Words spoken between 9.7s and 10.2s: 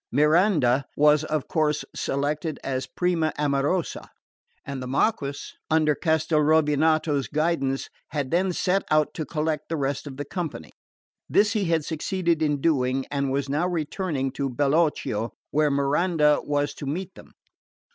rest of